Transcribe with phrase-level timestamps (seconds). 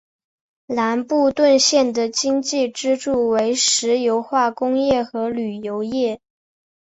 [0.65, 6.19] 兰布顿县的经济支柱为石油化工业和旅游业。